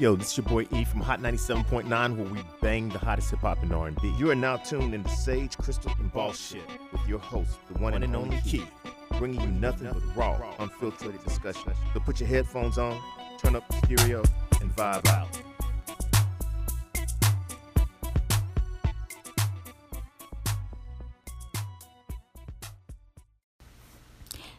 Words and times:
Yo, 0.00 0.14
this 0.14 0.30
is 0.30 0.36
your 0.36 0.46
boy 0.46 0.64
E 0.78 0.84
from 0.84 1.00
Hot 1.00 1.20
97.9, 1.20 2.16
where 2.16 2.32
we 2.32 2.38
bang 2.60 2.88
the 2.88 3.00
hottest 3.00 3.30
hip 3.30 3.40
hop 3.40 3.60
and 3.64 3.72
R&B. 3.72 4.14
You 4.16 4.30
are 4.30 4.36
now 4.36 4.56
tuned 4.56 4.94
into 4.94 5.10
Sage, 5.10 5.58
Crystal, 5.58 5.90
and 5.98 6.12
Bullshit 6.12 6.62
with 6.92 7.00
your 7.08 7.18
host, 7.18 7.58
the 7.66 7.80
one 7.80 8.00
and 8.00 8.14
only 8.14 8.36
Ke, 8.42 8.62
bringing 9.18 9.40
you 9.40 9.48
nothing 9.48 9.88
but 9.92 10.16
raw, 10.16 10.54
unfiltered 10.60 11.20
discussion. 11.24 11.72
So 11.92 11.98
put 11.98 12.20
your 12.20 12.28
headphones 12.28 12.78
on, 12.78 12.96
turn 13.38 13.56
up 13.56 13.66
the 13.68 13.96
stereo, 13.96 14.22
and 14.60 14.70
vibe 14.76 15.08
out. 15.08 15.42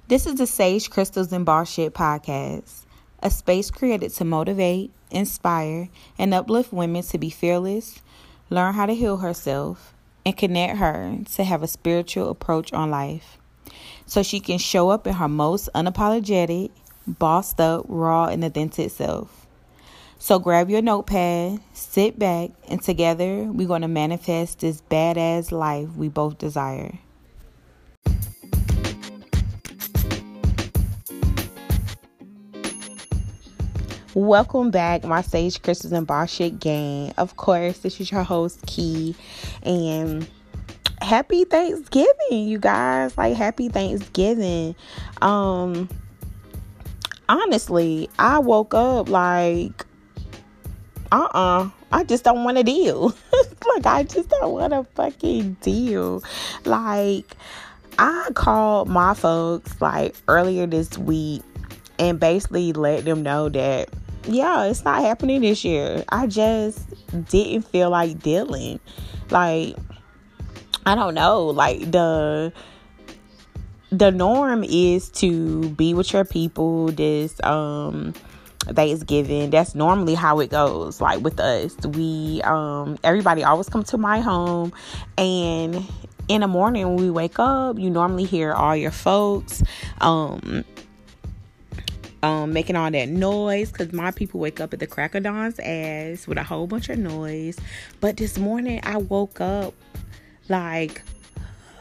This 0.09 0.25
is 0.25 0.35
the 0.35 0.47
Sage 0.47 0.89
Crystals 0.89 1.31
and 1.31 1.45
Bullshit 1.45 1.93
podcast, 1.93 2.83
a 3.23 3.31
space 3.31 3.71
created 3.71 4.11
to 4.15 4.25
motivate, 4.25 4.91
inspire, 5.11 5.89
and 6.17 6.33
uplift 6.33 6.71
women 6.71 7.03
to 7.03 7.17
be 7.17 7.29
fearless, 7.29 8.01
learn 8.49 8.73
how 8.73 8.85
to 8.85 8.95
heal 8.95 9.17
herself, 9.17 9.93
and 10.25 10.35
connect 10.35 10.77
her 10.77 11.17
to 11.33 11.43
have 11.43 11.63
a 11.63 11.67
spiritual 11.67 12.29
approach 12.29 12.73
on 12.73 12.91
life 12.91 13.37
so 14.05 14.23
she 14.23 14.39
can 14.39 14.57
show 14.57 14.89
up 14.89 15.05
in 15.05 15.13
her 15.13 15.27
most 15.27 15.69
unapologetic, 15.75 16.71
bossed 17.07 17.59
up, 17.59 17.85
raw, 17.87 18.25
and 18.25 18.43
authentic 18.43 18.91
self. 18.91 19.47
So 20.17 20.39
grab 20.39 20.69
your 20.69 20.81
notepad, 20.81 21.61
sit 21.73 22.19
back, 22.19 22.49
and 22.67 22.81
together 22.81 23.43
we're 23.43 23.67
going 23.67 23.83
to 23.83 23.87
manifest 23.87 24.59
this 24.59 24.81
badass 24.81 25.51
life 25.51 25.89
we 25.95 26.09
both 26.09 26.37
desire. 26.37 26.99
Welcome 34.15 34.71
back, 34.71 35.03
my 35.03 35.21
Sage 35.21 35.61
Crystals 35.61 35.93
and 35.93 36.07
Bullshit 36.07 36.59
gang. 36.59 37.13
Of 37.19 37.37
course, 37.37 37.77
this 37.77 38.01
is 38.01 38.11
your 38.11 38.23
host, 38.23 38.59
Ke, 38.65 39.15
and 39.61 40.27
happy 40.99 41.43
Thanksgiving, 41.43 42.47
you 42.47 42.57
guys. 42.57 43.15
Like, 43.19 43.35
happy 43.35 43.69
Thanksgiving. 43.69 44.75
Um, 45.21 45.87
honestly, 47.29 48.09
I 48.17 48.39
woke 48.39 48.73
up 48.73 49.09
like, 49.09 49.85
uh 51.11 51.27
uh-uh, 51.31 51.65
uh 51.65 51.69
I 51.91 52.03
just 52.03 52.23
don't 52.23 52.43
want 52.43 52.57
to 52.57 52.63
deal. 52.63 53.09
like, 53.75 53.85
I 53.85 54.01
just 54.01 54.29
don't 54.29 54.53
want 54.53 54.73
to 54.73 54.85
fucking 54.95 55.57
deal. 55.61 56.23
Like, 56.65 57.35
I 57.99 58.29
called 58.33 58.87
my 58.87 59.13
folks 59.13 59.79
like 59.79 60.15
earlier 60.27 60.65
this 60.65 60.97
week 60.97 61.43
and 61.99 62.19
basically 62.19 62.73
let 62.73 63.05
them 63.05 63.21
know 63.21 63.49
that 63.49 63.89
yeah, 64.25 64.65
it's 64.65 64.83
not 64.83 65.01
happening 65.01 65.41
this 65.41 65.63
year. 65.63 66.03
I 66.09 66.27
just 66.27 66.87
didn't 67.29 67.63
feel 67.63 67.89
like 67.89 68.19
dealing. 68.21 68.79
Like 69.29 69.75
I 70.85 70.95
don't 70.95 71.13
know, 71.13 71.47
like 71.47 71.91
the 71.91 72.53
the 73.91 74.11
norm 74.11 74.63
is 74.63 75.09
to 75.09 75.69
be 75.69 75.93
with 75.93 76.13
your 76.13 76.25
people 76.25 76.87
this 76.87 77.39
um 77.43 78.13
Thanksgiving. 78.65 79.49
That's 79.49 79.73
normally 79.73 80.15
how 80.15 80.39
it 80.39 80.49
goes. 80.51 81.01
Like 81.01 81.21
with 81.21 81.39
us, 81.39 81.75
we 81.85 82.41
um 82.43 82.97
everybody 83.03 83.43
always 83.43 83.69
come 83.69 83.83
to 83.85 83.97
my 83.97 84.19
home 84.19 84.73
and 85.17 85.87
in 86.27 86.41
the 86.41 86.47
morning 86.47 86.87
when 86.87 86.97
we 86.97 87.09
wake 87.09 87.39
up, 87.39 87.79
you 87.79 87.89
normally 87.89 88.25
hear 88.25 88.53
all 88.53 88.75
your 88.75 88.91
folks 88.91 89.63
um 90.01 90.63
um, 92.23 92.53
making 92.53 92.75
all 92.75 92.91
that 92.91 93.09
noise 93.09 93.71
because 93.71 93.93
my 93.93 94.11
people 94.11 94.39
wake 94.39 94.59
up 94.59 94.73
at 94.73 94.79
the 94.79 94.87
crack 94.87 95.15
of 95.15 95.23
dawn's 95.23 95.59
ass 95.59 96.27
with 96.27 96.37
a 96.37 96.43
whole 96.43 96.67
bunch 96.67 96.89
of 96.89 96.97
noise. 96.97 97.57
But 98.01 98.17
this 98.17 98.37
morning 98.37 98.81
I 98.83 98.97
woke 98.97 99.41
up 99.41 99.73
like, 100.47 101.01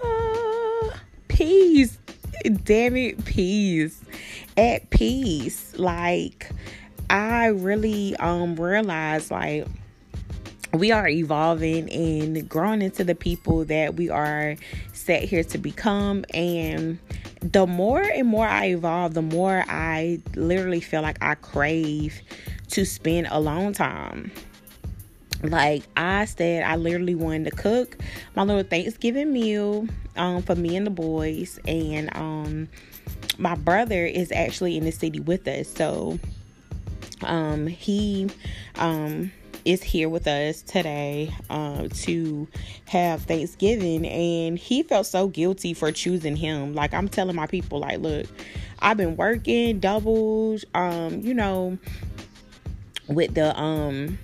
uh, 0.03 0.91
peace. 1.29 1.99
Damn 2.65 2.97
it, 2.97 3.25
peace. 3.25 4.01
At 4.57 4.91
peace. 4.91 5.77
Like, 5.77 6.51
I 7.11 7.47
really 7.47 8.15
um 8.17 8.55
realized 8.57 9.31
like 9.31 9.67
we 10.75 10.93
are 10.93 11.09
evolving 11.09 11.91
and 11.91 12.49
growing 12.49 12.83
into 12.83 13.03
the 13.03 13.15
people 13.15 13.65
that 13.65 13.95
we 13.95 14.11
are 14.11 14.57
set 14.93 15.23
here 15.23 15.43
to 15.43 15.59
become 15.59 16.25
and 16.35 16.99
the 17.41 17.67
more 17.67 18.03
and 18.03 18.27
more 18.27 18.47
I 18.47 18.67
evolve, 18.67 19.15
the 19.15 19.23
more 19.23 19.65
I 19.69 20.21
literally 20.35 20.81
feel 20.81 21.03
like 21.03 21.19
I 21.23 21.35
crave 21.35 22.21
to 22.69 22.85
spend 22.85 23.29
alone 23.31 23.73
time. 23.73 24.31
Like 25.43 25.85
I 25.97 26.25
said, 26.25 26.65
I 26.65 26.77
literally 26.77 27.15
wanted 27.15 27.45
to 27.45 27.51
cook 27.53 27.97
my 28.35 28.43
little 28.43 28.65
Thanksgiving 28.65 29.33
meal 29.33 29.87
um, 30.17 30.43
for 30.43 30.57
me 30.57 30.77
and 30.77 30.87
the 30.87 30.91
boys, 30.91 31.61
and 31.67 32.15
um, 32.17 32.69
my 33.39 33.55
brother 33.55 34.05
is 34.05 34.33
actually 34.33 34.77
in 34.77 34.85
the 34.85 34.91
city 34.91 35.21
with 35.21 35.47
us, 35.47 35.69
so 35.69 36.19
um, 37.23 37.69
he 37.69 38.29
um, 38.77 39.31
is 39.65 39.83
here 39.83 40.09
with 40.09 40.27
us 40.27 40.63
today 40.63 41.35
uh, 41.51 41.89
to 41.89 42.49
have 42.87 43.23
Thanksgiving, 43.23 44.07
and 44.07 44.59
he 44.59 44.83
felt 44.83 45.07
so 45.07 45.29
guilty 45.29 45.75
for 45.75 45.93
choosing 45.93 46.37
him. 46.37 46.75
Like 46.75 46.95
I'm 46.95 47.09
telling 47.09 47.37
my 47.37 47.47
people, 47.47 47.81
like, 47.81 48.01
look, 48.01 48.27
I've 48.81 48.97
been 48.97 49.17
working 49.17 49.81
doubles, 49.81 50.65
um, 50.75 51.21
you 51.21 51.35
know, 51.35 51.79
with 53.09 53.35
the 53.35 53.59
um 53.59 54.19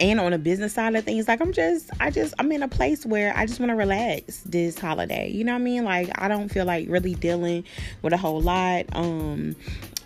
and 0.00 0.20
on 0.20 0.32
the 0.32 0.38
business 0.38 0.74
side 0.74 0.94
of 0.94 1.04
things 1.04 1.28
like 1.28 1.40
i'm 1.40 1.52
just 1.52 1.90
i 2.00 2.10
just 2.10 2.32
i'm 2.38 2.50
in 2.52 2.62
a 2.62 2.68
place 2.68 3.04
where 3.04 3.36
i 3.36 3.44
just 3.44 3.58
want 3.60 3.70
to 3.70 3.76
relax 3.76 4.38
this 4.42 4.78
holiday. 4.78 5.30
You 5.30 5.44
know 5.44 5.52
what 5.52 5.60
i 5.60 5.64
mean? 5.64 5.84
Like 5.84 6.10
i 6.20 6.28
don't 6.28 6.48
feel 6.48 6.64
like 6.64 6.88
really 6.88 7.14
dealing 7.14 7.64
with 8.02 8.12
a 8.12 8.16
whole 8.16 8.40
lot. 8.40 8.86
Um 8.92 9.56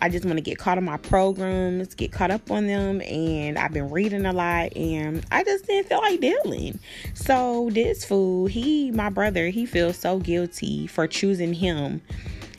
I 0.03 0.09
just 0.09 0.25
want 0.25 0.35
to 0.35 0.41
get 0.41 0.57
caught 0.57 0.77
on 0.77 0.83
my 0.83 0.97
programs, 0.97 1.95
get 1.95 2.11
caught 2.11 2.29
up 2.29 2.51
on 2.51 2.67
them, 2.67 3.01
and 3.03 3.57
I've 3.57 3.71
been 3.71 3.89
reading 3.89 4.25
a 4.25 4.33
lot, 4.33 4.75
and 4.75 5.25
I 5.31 5.45
just 5.45 5.65
didn't 5.65 5.87
feel 5.87 5.99
like 5.99 6.19
dealing. 6.19 6.77
So 7.13 7.69
this 7.71 8.03
fool, 8.03 8.47
he, 8.47 8.91
my 8.91 9.09
brother, 9.09 9.47
he 9.47 9.65
feels 9.65 9.95
so 9.95 10.19
guilty 10.19 10.87
for 10.87 11.07
choosing 11.07 11.53
him. 11.53 12.01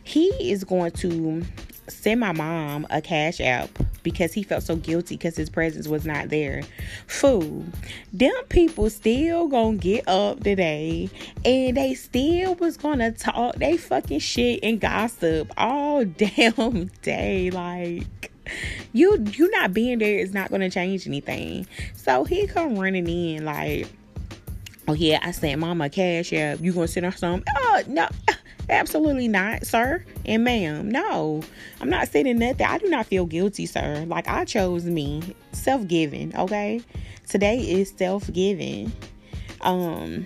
He 0.04 0.28
is 0.40 0.64
going 0.64 0.92
to 0.92 1.42
send 1.86 2.20
my 2.20 2.32
mom 2.32 2.86
a 2.88 3.02
cash 3.02 3.42
app 3.42 3.68
because 4.04 4.32
he 4.32 4.44
felt 4.44 4.62
so 4.62 4.76
guilty 4.76 5.16
because 5.16 5.34
his 5.34 5.50
presence 5.50 5.88
was 5.88 6.04
not 6.06 6.28
there. 6.28 6.62
Fool, 7.08 7.64
them 8.12 8.32
people 8.48 8.88
still 8.88 9.48
gonna 9.48 9.76
get 9.76 10.06
up 10.06 10.44
today 10.44 11.10
and 11.44 11.76
they 11.76 11.94
still 11.94 12.54
was 12.54 12.76
gonna 12.76 13.10
talk 13.10 13.56
they 13.56 13.76
fucking 13.76 14.20
shit 14.20 14.60
and 14.62 14.80
gossip 14.80 15.50
all 15.56 16.04
damn 16.16 16.86
day. 17.02 17.50
Like 17.50 18.30
you 18.92 19.24
you 19.32 19.50
not 19.50 19.72
being 19.74 19.98
there 19.98 20.18
is 20.18 20.32
not 20.32 20.52
gonna 20.52 20.70
change 20.70 21.08
anything. 21.08 21.66
So 21.96 22.22
he 22.22 22.46
come 22.46 22.78
running 22.78 23.08
in 23.08 23.44
like 23.44 23.88
Oh 24.86 24.92
yeah, 24.92 25.18
I 25.22 25.30
sent 25.30 25.60
mama 25.60 25.88
cash 25.88 26.32
app. 26.34 26.60
You 26.60 26.72
gonna 26.72 26.86
send 26.86 27.06
her 27.06 27.12
some? 27.12 27.42
Oh 27.56 27.82
no. 27.88 28.06
Absolutely 28.70 29.28
not, 29.28 29.66
sir 29.66 30.04
and 30.24 30.44
ma'am. 30.44 30.90
No, 30.90 31.42
I'm 31.80 31.90
not 31.90 32.08
saying 32.08 32.38
nothing. 32.38 32.66
I 32.66 32.78
do 32.78 32.88
not 32.88 33.06
feel 33.06 33.26
guilty, 33.26 33.66
sir. 33.66 34.04
Like 34.08 34.28
I 34.28 34.44
chose 34.44 34.84
me, 34.86 35.22
self 35.52 35.86
giving. 35.86 36.34
Okay, 36.36 36.80
today 37.28 37.58
is 37.58 37.92
self 37.96 38.32
giving. 38.32 38.92
Um, 39.60 40.24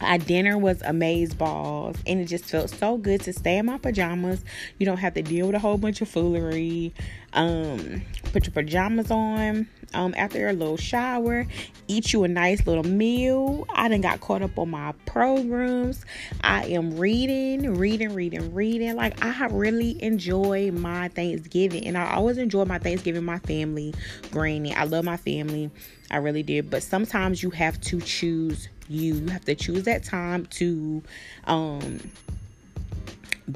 our 0.00 0.18
dinner 0.18 0.56
was 0.56 0.82
amaze 0.82 1.34
balls, 1.34 1.96
and 2.06 2.20
it 2.20 2.26
just 2.26 2.44
felt 2.46 2.70
so 2.70 2.96
good 2.96 3.20
to 3.22 3.32
stay 3.32 3.58
in 3.58 3.66
my 3.66 3.78
pajamas. 3.78 4.44
You 4.78 4.86
don't 4.86 4.98
have 4.98 5.14
to 5.14 5.22
deal 5.22 5.46
with 5.46 5.56
a 5.56 5.58
whole 5.58 5.78
bunch 5.78 6.00
of 6.00 6.08
foolery. 6.08 6.94
Um, 7.32 8.02
put 8.32 8.46
your 8.46 8.52
pajamas 8.52 9.10
on. 9.10 9.68
Um, 9.92 10.14
after 10.16 10.48
a 10.48 10.52
little 10.52 10.76
shower, 10.76 11.46
eat 11.88 12.12
you 12.12 12.22
a 12.22 12.28
nice 12.28 12.64
little 12.64 12.84
meal. 12.84 13.66
I 13.70 13.88
done 13.88 14.00
got 14.00 14.20
caught 14.20 14.40
up 14.40 14.56
on 14.56 14.70
my 14.70 14.92
programs. 15.04 16.04
I 16.42 16.64
am 16.66 16.96
reading, 16.96 17.74
reading, 17.74 18.14
reading, 18.14 18.54
reading. 18.54 18.94
Like 18.94 19.22
I 19.24 19.46
really 19.46 20.00
enjoy 20.02 20.70
my 20.70 21.08
Thanksgiving, 21.08 21.86
and 21.86 21.98
I 21.98 22.14
always 22.14 22.38
enjoy 22.38 22.64
my 22.64 22.78
Thanksgiving. 22.78 23.24
My 23.24 23.40
family, 23.40 23.92
granny. 24.30 24.74
I 24.74 24.84
love 24.84 25.04
my 25.04 25.16
family. 25.16 25.70
I 26.10 26.18
really 26.18 26.42
did. 26.42 26.70
But 26.70 26.82
sometimes 26.82 27.42
you 27.42 27.50
have 27.50 27.80
to 27.82 28.00
choose 28.00 28.68
you. 28.90 29.26
Have 29.28 29.44
to 29.46 29.54
choose 29.54 29.84
that 29.84 30.04
time 30.04 30.46
to 30.46 31.02
um 31.44 32.00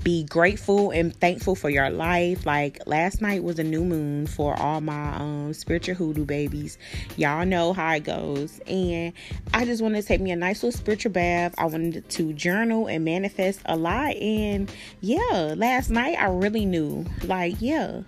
be 0.03 0.25
grateful 0.25 0.91
and 0.91 1.15
thankful 1.17 1.55
for 1.55 1.71
your 1.71 1.91
life. 1.91 2.47
Like 2.47 2.81
last 2.87 3.21
night 3.21 3.43
was 3.43 3.59
a 3.59 3.65
new 3.65 3.85
moon 3.85 4.27
for 4.27 4.59
all 4.61 4.81
my 4.81 5.15
um 5.17 5.55
spiritual 5.55 5.95
hoodoo 5.95 6.25
babies. 6.25 6.79
Y'all 7.17 7.47
know 7.47 7.73
how 7.73 7.95
it 7.95 8.05
goes. 8.05 8.61
And 8.67 9.13
I 9.53 9.65
just 9.65 9.83
wanted 9.83 10.03
to 10.03 10.07
take 10.09 10.21
me 10.21 10.31
a 10.31 10.37
nice 10.37 10.63
little 10.63 10.77
spiritual 10.77 11.13
bath. 11.13 11.55
I 11.59 11.67
wanted 11.67 12.09
to 12.09 12.33
journal 12.33 12.87
and 12.87 13.05
manifest 13.05 13.61
a 13.67 13.77
lot. 13.77 14.17
And 14.17 14.73
yeah, 15.01 15.55
last 15.57 15.91
night 15.91 16.17
I 16.19 16.27
really 16.27 16.67
knew. 16.67 17.05
Like, 17.25 17.57
yeah 17.61 18.03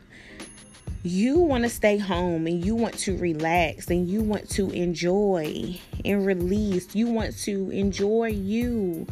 you 1.07 1.39
want 1.39 1.65
to 1.65 1.71
stay 1.71 1.99
home 1.99 2.47
and 2.47 2.65
you 2.65 2.75
want 2.75 2.99
to 2.99 3.17
relax 3.17 3.89
and 3.89 4.09
you 4.09 4.23
want 4.23 4.49
to 4.51 4.71
enjoy 4.71 5.79
and 6.05 6.27
release, 6.27 6.95
you 6.95 7.07
want 7.09 7.37
to 7.39 7.71
enjoy 7.71 8.27
you. 8.27 9.07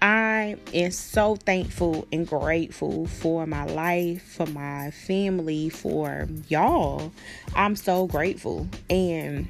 I 0.00 0.56
am 0.74 0.90
so 0.90 1.36
thankful 1.36 2.08
and 2.12 2.26
grateful 2.26 3.06
for 3.06 3.46
my 3.46 3.64
life, 3.66 4.22
for 4.22 4.46
my 4.46 4.90
family, 4.90 5.68
for 5.68 6.26
y'all. 6.48 7.12
I'm 7.54 7.76
so 7.76 8.08
grateful. 8.08 8.66
And 8.90 9.46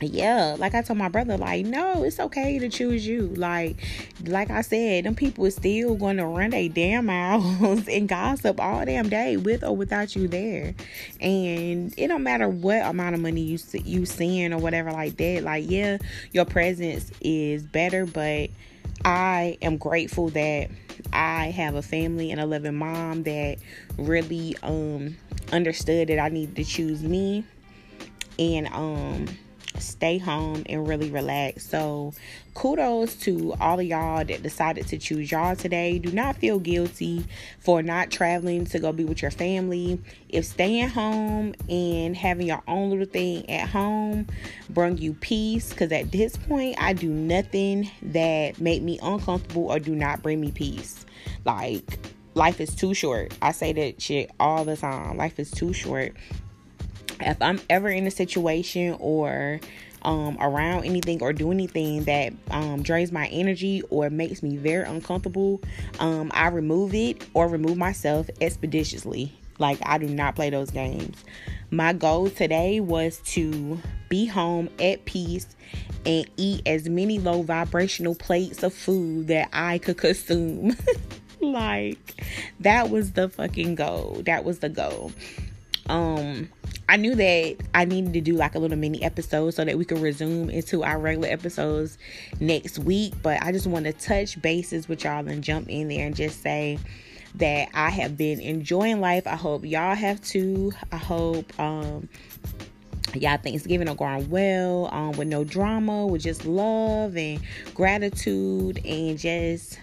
yeah, 0.00 0.56
like 0.58 0.74
I 0.74 0.82
told 0.82 0.98
my 0.98 1.08
brother, 1.08 1.36
like, 1.36 1.64
no, 1.66 2.02
it's 2.02 2.18
okay 2.18 2.58
to 2.58 2.68
choose 2.68 3.06
you. 3.06 3.28
Like, 3.28 3.76
like 4.24 4.50
I 4.50 4.60
said, 4.62 5.04
them 5.04 5.14
people 5.14 5.44
is 5.46 5.54
still 5.54 5.94
going 5.94 6.16
to 6.16 6.26
run 6.26 6.52
a 6.52 6.68
damn 6.68 7.06
mouths 7.06 7.88
and 7.90 8.08
gossip 8.08 8.60
all 8.60 8.84
damn 8.84 9.08
day 9.08 9.36
with 9.36 9.62
or 9.62 9.76
without 9.76 10.16
you 10.16 10.26
there. 10.26 10.74
And 11.20 11.94
it 11.96 12.08
don't 12.08 12.24
matter 12.24 12.48
what 12.48 12.82
amount 12.84 13.14
of 13.14 13.20
money 13.20 13.40
you 13.42 13.58
you 13.84 14.04
send 14.04 14.52
or 14.52 14.58
whatever 14.58 14.90
like 14.90 15.16
that. 15.18 15.44
Like, 15.44 15.70
yeah, 15.70 15.98
your 16.32 16.44
presence 16.44 17.10
is 17.20 17.62
better, 17.62 18.04
but 18.04 18.50
I 19.04 19.58
am 19.62 19.76
grateful 19.76 20.28
that 20.30 20.70
I 21.12 21.46
have 21.46 21.76
a 21.76 21.82
family 21.82 22.30
and 22.30 22.40
a 22.40 22.46
loving 22.46 22.76
mom 22.76 23.22
that 23.24 23.58
really 23.96 24.56
um 24.62 25.16
understood 25.52 26.08
that 26.08 26.18
I 26.18 26.30
needed 26.30 26.56
to 26.56 26.64
choose 26.64 27.02
me 27.02 27.44
and 28.38 28.66
um 28.68 29.26
stay 29.78 30.18
home 30.18 30.64
and 30.68 30.86
really 30.86 31.10
relax. 31.10 31.66
So, 31.68 32.12
kudos 32.54 33.14
to 33.16 33.54
all 33.60 33.80
of 33.80 33.86
y'all 33.86 34.24
that 34.24 34.42
decided 34.42 34.86
to 34.88 34.98
choose 34.98 35.30
y'all 35.30 35.56
today. 35.56 35.98
Do 35.98 36.12
not 36.12 36.36
feel 36.36 36.58
guilty 36.58 37.24
for 37.58 37.82
not 37.82 38.10
traveling 38.10 38.64
to 38.66 38.78
go 38.78 38.92
be 38.92 39.04
with 39.04 39.22
your 39.22 39.30
family. 39.30 40.00
If 40.28 40.44
staying 40.44 40.88
home 40.88 41.54
and 41.68 42.16
having 42.16 42.46
your 42.46 42.62
own 42.68 42.90
little 42.90 43.06
thing 43.06 43.48
at 43.50 43.68
home 43.68 44.26
bring 44.70 44.98
you 44.98 45.14
peace, 45.14 45.70
because 45.70 45.92
at 45.92 46.12
this 46.12 46.36
point, 46.36 46.76
I 46.78 46.92
do 46.92 47.08
nothing 47.08 47.90
that 48.02 48.60
make 48.60 48.82
me 48.82 48.98
uncomfortable 49.02 49.70
or 49.70 49.78
do 49.78 49.94
not 49.94 50.22
bring 50.22 50.40
me 50.40 50.52
peace. 50.52 51.04
Like, 51.44 51.98
life 52.34 52.60
is 52.60 52.74
too 52.74 52.94
short. 52.94 53.36
I 53.42 53.52
say 53.52 53.72
that 53.72 54.00
shit 54.00 54.30
all 54.40 54.64
the 54.64 54.76
time. 54.76 55.16
Life 55.16 55.38
is 55.38 55.50
too 55.50 55.72
short 55.72 56.14
if 57.20 57.40
I'm 57.40 57.60
ever 57.70 57.88
in 57.88 58.06
a 58.06 58.10
situation 58.10 58.96
or 58.98 59.60
um, 60.02 60.36
around 60.40 60.84
anything 60.84 61.22
or 61.22 61.32
do 61.32 61.50
anything 61.50 62.04
that 62.04 62.32
um, 62.50 62.82
drains 62.82 63.10
my 63.10 63.26
energy 63.28 63.82
or 63.90 64.10
makes 64.10 64.42
me 64.42 64.56
very 64.56 64.84
uncomfortable, 64.84 65.60
um, 65.98 66.30
I 66.34 66.48
remove 66.48 66.94
it 66.94 67.26
or 67.34 67.48
remove 67.48 67.76
myself 67.76 68.28
expeditiously. 68.40 69.32
Like, 69.58 69.78
I 69.82 69.98
do 69.98 70.08
not 70.08 70.34
play 70.34 70.50
those 70.50 70.70
games. 70.70 71.16
My 71.70 71.92
goal 71.92 72.28
today 72.28 72.80
was 72.80 73.18
to 73.26 73.80
be 74.08 74.26
home 74.26 74.68
at 74.80 75.04
peace 75.04 75.46
and 76.04 76.28
eat 76.36 76.62
as 76.66 76.88
many 76.88 77.18
low 77.18 77.42
vibrational 77.42 78.14
plates 78.14 78.62
of 78.62 78.74
food 78.74 79.28
that 79.28 79.48
I 79.52 79.78
could 79.78 79.96
consume. 79.96 80.76
like, 81.40 81.98
that 82.60 82.90
was 82.90 83.12
the 83.12 83.28
fucking 83.28 83.76
goal. 83.76 84.22
That 84.26 84.44
was 84.44 84.58
the 84.58 84.68
goal. 84.68 85.12
Um, 85.88 86.48
I 86.88 86.96
knew 86.96 87.14
that 87.14 87.56
I 87.74 87.84
needed 87.84 88.12
to 88.14 88.20
do 88.20 88.34
like 88.34 88.54
a 88.54 88.58
little 88.58 88.76
mini 88.76 89.02
episode 89.02 89.50
so 89.50 89.64
that 89.64 89.78
we 89.78 89.84
could 89.84 89.98
resume 89.98 90.50
into 90.50 90.84
our 90.84 90.98
regular 90.98 91.28
episodes 91.28 91.98
next 92.40 92.78
week. 92.78 93.14
But 93.22 93.42
I 93.42 93.52
just 93.52 93.66
want 93.66 93.86
to 93.86 93.92
touch 93.92 94.40
bases 94.40 94.88
with 94.88 95.04
y'all 95.04 95.26
and 95.26 95.42
jump 95.42 95.68
in 95.68 95.88
there 95.88 96.06
and 96.06 96.14
just 96.14 96.42
say 96.42 96.78
that 97.36 97.68
I 97.74 97.90
have 97.90 98.16
been 98.16 98.40
enjoying 98.40 99.00
life. 99.00 99.26
I 99.26 99.36
hope 99.36 99.64
y'all 99.64 99.94
have 99.94 100.20
too. 100.22 100.72
I 100.92 100.96
hope 100.96 101.58
um 101.58 102.08
y'all 103.14 103.38
Thanksgiving 103.38 103.88
are 103.88 103.94
going 103.94 104.28
well, 104.28 104.88
um, 104.92 105.12
with 105.12 105.28
no 105.28 105.44
drama, 105.44 106.06
with 106.06 106.22
just 106.22 106.44
love 106.44 107.16
and 107.16 107.40
gratitude 107.74 108.84
and 108.84 109.18
just 109.18 109.78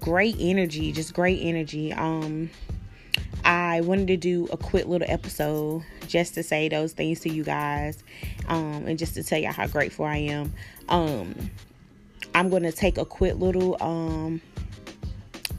great 0.00 0.36
energy, 0.38 0.92
just 0.92 1.14
great 1.14 1.40
energy. 1.42 1.92
Um 1.92 2.50
I 3.46 3.80
wanted 3.82 4.08
to 4.08 4.16
do 4.16 4.48
a 4.50 4.56
quick 4.56 4.86
little 4.86 5.06
episode 5.08 5.84
just 6.08 6.34
to 6.34 6.42
say 6.42 6.68
those 6.68 6.92
things 6.92 7.20
to 7.20 7.32
you 7.32 7.44
guys 7.44 8.02
um, 8.48 8.86
and 8.88 8.98
just 8.98 9.14
to 9.14 9.22
tell 9.22 9.38
y'all 9.38 9.52
how 9.52 9.68
grateful 9.68 10.04
I 10.04 10.16
am. 10.16 10.52
Um, 10.88 11.52
I'm 12.34 12.50
going 12.50 12.64
to 12.64 12.72
take 12.72 12.98
a 12.98 13.04
quick 13.04 13.36
little 13.36 13.76
um, 13.80 14.40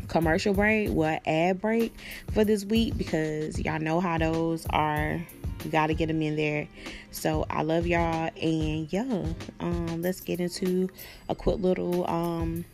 commercial 0.09 0.53
break, 0.53 0.89
what 0.89 1.25
ad 1.25 1.61
break 1.61 1.95
for 2.33 2.43
this 2.43 2.65
week 2.65 2.97
because 2.97 3.57
y'all 3.57 3.79
know 3.79 4.01
how 4.01 4.17
those 4.17 4.65
are. 4.71 5.25
You 5.63 5.71
got 5.71 5.87
to 5.87 5.93
get 5.93 6.07
them 6.07 6.21
in 6.21 6.35
there. 6.35 6.67
So 7.11 7.45
I 7.49 7.61
love 7.61 7.87
y'all. 7.87 8.29
And 8.41 8.91
yeah, 8.91 9.25
um, 9.61 10.01
let's 10.01 10.19
get 10.19 10.41
into 10.41 10.89
a 11.29 11.35
quick 11.35 11.59
little 11.59 12.05
um, 12.09 12.65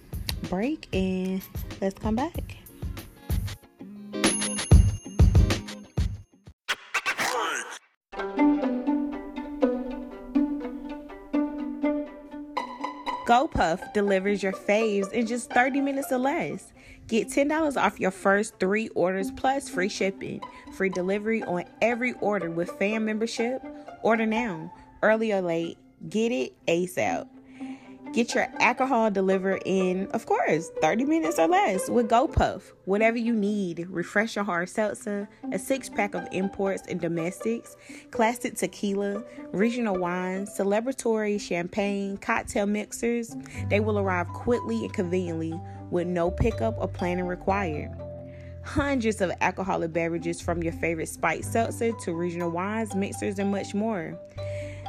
break 0.49 0.87
and 0.91 1.43
let's 1.81 1.99
come 1.99 2.15
back. 2.15 2.62
GoPuff 13.43 13.93
delivers 13.93 14.41
your 14.41 14.53
faves 14.53 15.11
in 15.11 15.27
just 15.27 15.51
30 15.51 15.81
minutes 15.81 16.11
or 16.11 16.17
less. 16.17 16.71
Get 17.07 17.27
$10 17.27 17.75
off 17.75 17.99
your 17.99 18.11
first 18.11 18.57
three 18.59 18.87
orders 18.89 19.31
plus 19.31 19.67
free 19.67 19.89
shipping. 19.89 20.41
Free 20.73 20.89
delivery 20.89 21.43
on 21.43 21.65
every 21.81 22.13
order 22.21 22.49
with 22.49 22.71
fan 22.79 23.03
membership. 23.03 23.61
Order 24.01 24.25
now. 24.25 24.73
Early 25.01 25.33
or 25.33 25.41
late, 25.41 25.77
get 26.07 26.31
it 26.31 26.53
ASAP. 26.67 27.27
Get 28.13 28.35
your 28.35 28.47
alcohol 28.59 29.09
delivered 29.09 29.63
in, 29.65 30.05
of 30.11 30.27
course, 30.27 30.69
30 30.81 31.05
minutes 31.05 31.39
or 31.39 31.47
less 31.47 31.89
with 31.89 32.11
GoPuff. 32.11 32.61
Whatever 32.85 33.17
you 33.17 33.33
need, 33.33 33.87
refresh 33.89 34.35
your 34.35 34.45
hard 34.45 34.69
seltzer, 34.69 35.27
a 35.51 35.57
six 35.57 35.89
pack 35.89 36.13
of 36.13 36.27
imports 36.31 36.83
and 36.87 37.01
domestics, 37.01 37.75
classic 38.11 38.53
tequila, 38.53 39.23
regional 39.51 39.97
wines, 39.97 40.55
celebratory 40.55 41.41
champagne, 41.41 42.17
cocktail 42.17 42.67
mixers. 42.67 43.35
They 43.69 43.79
will 43.79 43.97
arrive 43.97 44.27
quickly 44.27 44.85
and 44.85 44.93
conveniently 44.93 45.59
with 45.89 46.05
no 46.05 46.29
pickup 46.29 46.75
or 46.77 46.87
planning 46.87 47.25
required. 47.25 47.89
Hundreds 48.63 49.21
of 49.21 49.31
alcoholic 49.41 49.91
beverages 49.91 50.39
from 50.39 50.61
your 50.61 50.73
favorite 50.73 51.09
spiked 51.09 51.45
seltzer 51.45 51.91
to 52.03 52.13
regional 52.13 52.51
wines, 52.51 52.93
mixers, 52.93 53.39
and 53.39 53.51
much 53.51 53.73
more. 53.73 54.15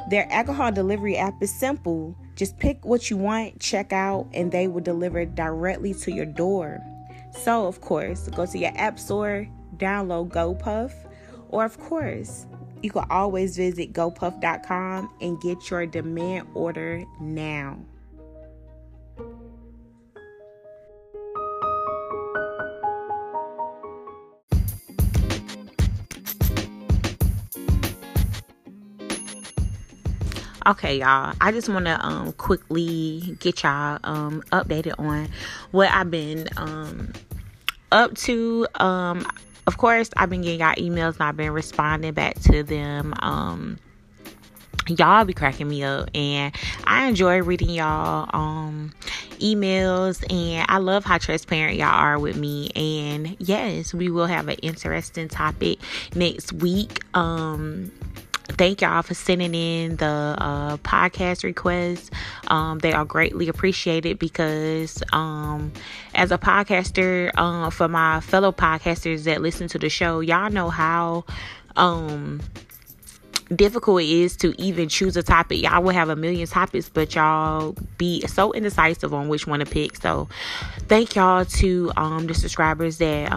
Their 0.09 0.31
alcohol 0.31 0.71
delivery 0.71 1.17
app 1.17 1.41
is 1.41 1.53
simple. 1.53 2.15
Just 2.35 2.59
pick 2.59 2.85
what 2.85 3.09
you 3.09 3.17
want, 3.17 3.59
check 3.59 3.91
out, 3.91 4.27
and 4.33 4.51
they 4.51 4.67
will 4.67 4.81
deliver 4.81 5.25
directly 5.25 5.93
to 5.95 6.11
your 6.11 6.25
door. 6.25 6.79
So, 7.31 7.65
of 7.65 7.81
course, 7.81 8.27
go 8.29 8.45
to 8.45 8.57
your 8.57 8.71
app 8.75 8.99
store, 8.99 9.47
download 9.77 10.29
GoPuff, 10.29 10.93
or 11.49 11.65
of 11.65 11.79
course, 11.79 12.45
you 12.81 12.91
can 12.91 13.05
always 13.09 13.57
visit 13.57 13.93
gopuff.com 13.93 15.09
and 15.21 15.41
get 15.41 15.69
your 15.69 15.85
demand 15.85 16.47
order 16.53 17.03
now. 17.19 17.79
Okay, 30.67 30.97
y'all. 30.97 31.35
I 31.39 31.51
just 31.51 31.69
want 31.69 31.85
to 31.85 32.03
um 32.03 32.33
quickly 32.33 33.37
get 33.39 33.61
y'all 33.61 33.99
um 34.03 34.41
updated 34.51 34.95
on 34.97 35.29
what 35.69 35.91
I've 35.91 36.09
been 36.09 36.47
um 36.57 37.13
up 37.91 38.15
to. 38.15 38.65
Um 38.73 39.27
of 39.67 39.77
course, 39.77 40.09
I've 40.17 40.31
been 40.31 40.41
getting 40.41 40.61
y'all 40.61 40.73
emails 40.73 41.13
and 41.15 41.21
I've 41.21 41.37
been 41.37 41.51
responding 41.51 42.13
back 42.13 42.39
to 42.45 42.63
them. 42.63 43.13
Um 43.19 43.77
y'all 44.87 45.23
be 45.23 45.33
cracking 45.33 45.67
me 45.67 45.83
up 45.83 46.09
and 46.15 46.55
I 46.85 47.05
enjoy 47.05 47.43
reading 47.43 47.69
y'all 47.69 48.27
um 48.33 48.91
emails 49.33 50.23
and 50.31 50.65
I 50.67 50.77
love 50.77 51.05
how 51.05 51.19
transparent 51.19 51.77
y'all 51.77 51.89
are 51.89 52.19
with 52.19 52.37
me 52.37 52.69
and 52.75 53.35
yes 53.39 53.93
we 53.93 54.09
will 54.11 54.27
have 54.27 54.47
an 54.47 54.57
interesting 54.61 55.27
topic 55.27 55.79
next 56.13 56.53
week 56.53 57.03
um 57.15 57.91
thank 58.49 58.81
y'all 58.81 59.01
for 59.01 59.13
sending 59.13 59.53
in 59.53 59.95
the 59.97 60.05
uh, 60.05 60.77
podcast 60.77 61.43
requests. 61.43 62.11
Um, 62.47 62.79
they 62.79 62.93
are 62.93 63.05
greatly 63.05 63.47
appreciated 63.47 64.19
because, 64.19 65.01
um, 65.13 65.71
as 66.13 66.31
a 66.31 66.37
podcaster, 66.37 67.31
uh, 67.35 67.69
for 67.69 67.87
my 67.87 68.19
fellow 68.21 68.51
podcasters 68.51 69.23
that 69.23 69.41
listen 69.41 69.67
to 69.69 69.79
the 69.79 69.89
show, 69.89 70.19
y'all 70.19 70.49
know 70.49 70.69
how 70.69 71.25
um, 71.75 72.41
difficult 73.53 74.01
it 74.01 74.09
is 74.09 74.35
to 74.37 74.59
even 74.61 74.89
choose 74.89 75.17
a 75.17 75.23
topic. 75.23 75.61
Y'all 75.61 75.83
will 75.83 75.91
have 75.91 76.09
a 76.09 76.15
million 76.15 76.47
topics, 76.47 76.89
but 76.89 77.13
y'all 77.15 77.75
be 77.97 78.21
so 78.27 78.53
indecisive 78.53 79.13
on 79.13 79.27
which 79.27 79.47
one 79.47 79.59
to 79.59 79.65
pick. 79.65 79.95
So, 79.97 80.27
thank 80.87 81.15
y'all 81.15 81.45
to 81.45 81.91
um, 81.97 82.27
the 82.27 82.33
subscribers 82.33 82.97
that 82.99 83.31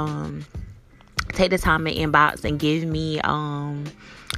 take 1.39 1.51
the 1.51 1.59
time 1.59 1.85
to 1.85 1.95
inbox 1.95 2.45
and 2.45 2.59
give 2.59 2.85
me 2.85 3.21
um 3.21 3.85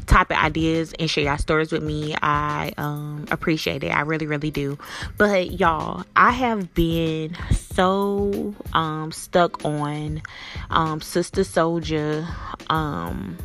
topic 0.06 0.42
ideas 0.42 0.92
and 0.98 1.08
share 1.08 1.24
your 1.24 1.38
stories 1.38 1.72
with 1.72 1.82
me. 1.82 2.14
I 2.20 2.72
um, 2.76 3.26
appreciate 3.30 3.84
it. 3.84 3.88
I 3.88 4.00
really, 4.00 4.26
really 4.26 4.50
do. 4.50 4.78
But 5.16 5.52
y'all, 5.58 6.04
I 6.16 6.32
have 6.32 6.74
been 6.74 7.36
so 7.52 8.54
um, 8.72 9.12
stuck 9.12 9.64
on 9.64 10.22
um, 10.70 11.00
Sister 11.00 11.42
Souljah 11.42 12.26
um, 12.68 13.36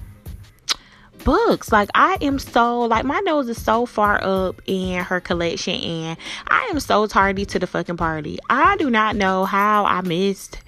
books. 1.23 1.71
Like 1.71 1.89
I 1.95 2.17
am 2.21 2.39
so 2.39 2.81
like 2.81 3.05
my 3.05 3.19
nose 3.21 3.47
is 3.47 3.61
so 3.61 3.85
far 3.85 4.19
up 4.23 4.61
in 4.65 5.03
her 5.03 5.19
collection 5.19 5.75
and 5.75 6.17
I 6.47 6.67
am 6.71 6.79
so 6.79 7.07
tardy 7.07 7.45
to 7.45 7.59
the 7.59 7.67
fucking 7.67 7.97
party. 7.97 8.39
I 8.49 8.75
do 8.77 8.89
not 8.89 9.15
know 9.15 9.45
how 9.45 9.85
I 9.85 10.01
missed 10.01 10.59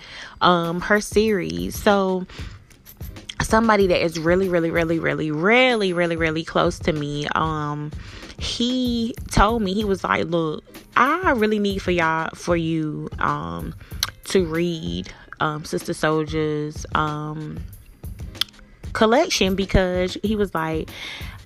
um 0.41 0.81
her 0.81 1.01
series. 1.01 1.75
So 1.81 2.25
somebody 3.41 3.87
that 3.87 4.03
is 4.03 4.19
really 4.19 4.49
really 4.49 4.71
really 4.71 4.99
really 4.99 5.31
really 5.31 5.93
really 5.93 6.15
really 6.15 6.43
close 6.43 6.79
to 6.79 6.93
me 6.93 7.27
um 7.35 7.91
he 8.39 9.13
told 9.31 9.61
me 9.61 9.73
he 9.73 9.83
was 9.83 10.03
like 10.03 10.25
look 10.25 10.63
i 10.95 11.31
really 11.31 11.59
need 11.59 11.81
for 11.81 11.91
y'all 11.91 12.29
for 12.33 12.55
you 12.55 13.09
um 13.19 13.73
to 14.23 14.45
read 14.45 15.11
um 15.39 15.63
sister 15.63 15.93
Souljah's 15.93 16.85
um 16.95 17.59
collection 18.93 19.55
because 19.55 20.17
he 20.23 20.35
was 20.35 20.53
like 20.55 20.89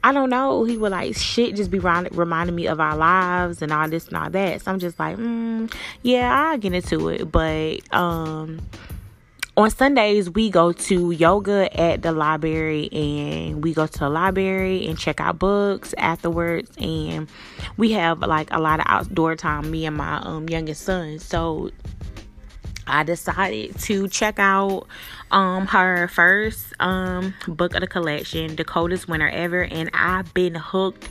I 0.03 0.13
don't 0.13 0.31
know. 0.31 0.63
He 0.63 0.77
would 0.77 0.91
like 0.91 1.15
shit 1.15 1.55
just 1.55 1.69
be 1.69 1.77
reminding 1.77 2.55
me 2.55 2.67
of 2.67 2.79
our 2.79 2.95
lives 2.95 3.61
and 3.61 3.71
all 3.71 3.87
this 3.87 4.07
and 4.07 4.17
all 4.17 4.29
that. 4.31 4.61
So 4.61 4.71
I'm 4.71 4.79
just 4.79 4.97
like, 4.97 5.17
mm, 5.17 5.71
yeah, 6.01 6.33
I'll 6.33 6.57
get 6.57 6.73
into 6.73 7.09
it. 7.09 7.31
But 7.31 7.81
um 7.93 8.61
on 9.57 9.69
Sundays, 9.69 10.29
we 10.29 10.49
go 10.49 10.71
to 10.71 11.11
yoga 11.11 11.69
at 11.77 12.01
the 12.01 12.11
library 12.13 12.89
and 12.93 13.63
we 13.63 13.73
go 13.73 13.85
to 13.85 13.99
the 13.99 14.09
library 14.09 14.87
and 14.87 14.97
check 14.97 15.19
out 15.19 15.39
books 15.39 15.93
afterwards. 15.97 16.71
And 16.77 17.27
we 17.75 17.91
have 17.91 18.19
like 18.19 18.47
a 18.51 18.59
lot 18.59 18.79
of 18.79 18.85
outdoor 18.87 19.35
time, 19.35 19.69
me 19.69 19.85
and 19.85 19.97
my 19.97 20.19
um, 20.21 20.47
youngest 20.47 20.83
son. 20.83 21.19
So 21.19 21.69
I 22.87 23.03
decided 23.03 23.77
to 23.79 24.07
check 24.07 24.39
out 24.39 24.87
um 25.31 25.67
her 25.67 26.07
first 26.07 26.73
um 26.79 27.33
book 27.47 27.75
of 27.75 27.81
the 27.81 27.87
collection, 27.87 28.55
the 28.55 28.63
coldest 28.63 29.07
winter 29.07 29.29
ever, 29.29 29.63
and 29.63 29.89
I've 29.93 30.33
been 30.33 30.55
hooked 30.55 31.09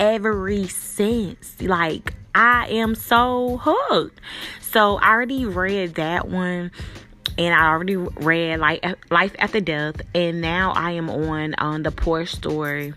ever 0.00 0.66
since. 0.66 1.60
Like 1.60 2.14
I 2.34 2.66
am 2.68 2.96
so 2.96 3.58
hooked. 3.62 4.20
So 4.60 4.96
I 4.96 5.10
already 5.10 5.46
read 5.46 5.94
that 5.94 6.28
one 6.28 6.70
and 7.38 7.54
I 7.54 7.68
already 7.68 7.96
read 7.96 8.60
like 8.60 8.84
Life 9.10 9.34
After 9.38 9.60
Death, 9.60 10.00
and 10.14 10.40
now 10.40 10.72
I 10.72 10.92
am 10.92 11.10
on 11.10 11.54
on 11.54 11.82
the 11.82 11.90
Poor 11.90 12.26
Story. 12.26 12.94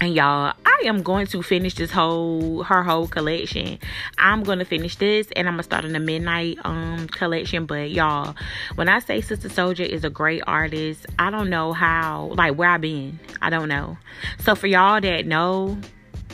And 0.00 0.14
y'all, 0.14 0.52
I 0.64 0.82
am 0.84 1.02
going 1.02 1.26
to 1.28 1.42
finish 1.42 1.74
this 1.74 1.90
whole 1.90 2.62
her 2.62 2.84
whole 2.84 3.08
collection. 3.08 3.80
I'm 4.16 4.44
gonna 4.44 4.64
finish 4.64 4.94
this 4.94 5.28
and 5.34 5.48
I'm 5.48 5.54
gonna 5.54 5.64
start 5.64 5.84
on 5.84 5.92
the 5.92 5.98
midnight 5.98 6.58
um 6.64 7.08
collection. 7.08 7.66
But 7.66 7.90
y'all, 7.90 8.36
when 8.76 8.88
I 8.88 9.00
say 9.00 9.20
Sister 9.20 9.48
Souljah 9.48 9.88
is 9.88 10.04
a 10.04 10.10
great 10.10 10.42
artist, 10.46 11.04
I 11.18 11.30
don't 11.30 11.50
know 11.50 11.72
how 11.72 12.32
like 12.36 12.54
where 12.54 12.70
I've 12.70 12.80
been. 12.80 13.18
I 13.42 13.50
don't 13.50 13.68
know. 13.68 13.98
So 14.38 14.54
for 14.54 14.68
y'all 14.68 15.00
that 15.00 15.26
know, 15.26 15.78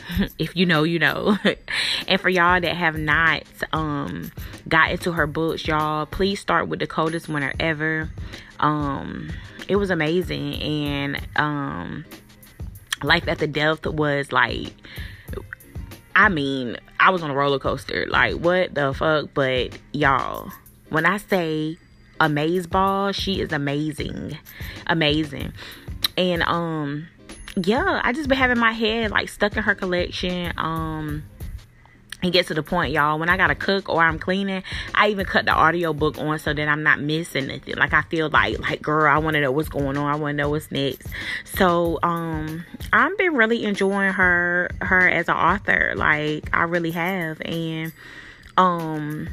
if 0.38 0.56
you 0.56 0.66
know, 0.66 0.82
you 0.82 0.98
know. 0.98 1.36
and 2.08 2.20
for 2.20 2.28
y'all 2.28 2.60
that 2.60 2.76
have 2.76 2.96
not 2.96 3.44
um 3.72 4.30
got 4.68 4.90
into 4.90 5.12
her 5.12 5.26
books, 5.26 5.66
y'all, 5.66 6.06
please 6.06 6.40
start 6.40 6.68
with 6.68 6.80
the 6.80 6.86
coldest 6.86 7.28
winter 7.28 7.52
ever. 7.60 8.10
Um 8.60 9.30
it 9.68 9.76
was 9.76 9.90
amazing 9.90 10.54
and 10.62 11.20
um 11.36 12.04
Life 13.02 13.24
the 13.24 13.46
Death 13.46 13.86
was 13.86 14.32
like 14.32 14.72
I 16.16 16.28
mean, 16.28 16.76
I 17.00 17.10
was 17.10 17.22
on 17.22 17.30
a 17.30 17.34
roller 17.34 17.58
coaster. 17.58 18.06
Like 18.08 18.34
what 18.34 18.74
the 18.74 18.94
fuck? 18.94 19.30
But 19.34 19.76
y'all, 19.92 20.50
when 20.90 21.06
I 21.06 21.16
say 21.16 21.76
amaze 22.20 22.66
ball, 22.66 23.12
she 23.12 23.40
is 23.40 23.52
amazing. 23.52 24.38
Amazing. 24.86 25.52
And 26.16 26.42
um 26.44 27.08
yeah, 27.56 28.00
I 28.02 28.12
just 28.12 28.28
been 28.28 28.38
having 28.38 28.58
my 28.58 28.72
head 28.72 29.10
like 29.10 29.28
stuck 29.28 29.56
in 29.56 29.62
her 29.62 29.74
collection. 29.74 30.52
Um 30.56 31.24
and 32.24 32.32
get 32.32 32.46
to 32.46 32.54
the 32.54 32.62
point, 32.62 32.92
y'all. 32.92 33.18
When 33.18 33.28
I 33.28 33.36
gotta 33.36 33.54
cook 33.54 33.90
or 33.90 34.02
I'm 34.02 34.18
cleaning, 34.18 34.62
I 34.94 35.08
even 35.08 35.26
cut 35.26 35.44
the 35.44 35.52
audio 35.52 35.92
book 35.92 36.16
on 36.18 36.38
so 36.38 36.54
that 36.54 36.68
I'm 36.68 36.82
not 36.82 36.98
missing 36.98 37.50
anything. 37.50 37.76
Like 37.76 37.92
I 37.92 38.00
feel 38.02 38.30
like, 38.30 38.58
like 38.60 38.80
girl, 38.80 39.12
I 39.12 39.18
want 39.18 39.34
to 39.34 39.42
know 39.42 39.52
what's 39.52 39.68
going 39.68 39.98
on. 39.98 40.06
I 40.06 40.16
want 40.16 40.32
to 40.32 40.42
know 40.42 40.48
what's 40.48 40.70
next. 40.70 41.06
So, 41.44 41.98
um, 42.02 42.64
I've 42.94 43.16
been 43.18 43.34
really 43.34 43.64
enjoying 43.64 44.14
her, 44.14 44.70
her 44.80 45.06
as 45.06 45.28
an 45.28 45.36
author. 45.36 45.92
Like 45.96 46.48
I 46.54 46.62
really 46.62 46.92
have, 46.92 47.42
and 47.42 47.92
um, 48.56 49.28